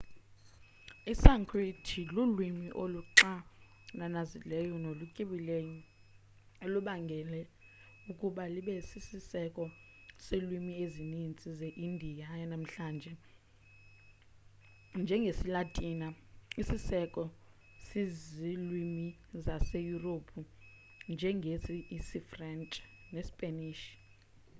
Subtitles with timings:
[1.11, 5.75] i-sanskrit lulwimi oluxananazileyo nolutyebileyo
[6.65, 7.41] elubangele
[8.11, 9.63] ukuba libe sisiseko
[10.25, 13.11] selwimi ezinintsi ze indiya yanamhlanje
[15.01, 16.07] njengesilatini
[16.61, 17.23] isisiseko
[17.87, 19.07] sezilwimi
[19.45, 20.39] zaseyurophu
[21.13, 22.81] njengesifrentshi
[23.13, 23.83] nesipanish